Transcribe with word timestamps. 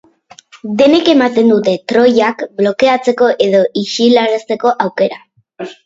Denek 0.79 1.11
ematen 1.13 1.51
dute 1.53 1.75
trollak 1.93 2.43
blokeatzeko 2.63 3.31
edo 3.49 3.63
isilarazteko 3.87 4.77
aukera. 4.89 5.25